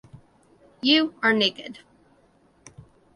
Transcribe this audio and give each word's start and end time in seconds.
You 0.81 1.13
Are 1.21 1.31
Naked. 1.31 1.77